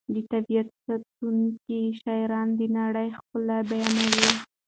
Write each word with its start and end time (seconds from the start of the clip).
د 0.13 0.15
طبیعت 0.31 0.67
ستایونکي 0.83 1.79
شاعران 2.01 2.47
د 2.59 2.61
نړۍ 2.77 3.07
ښکلا 3.17 3.57
بیانوي. 3.69 4.27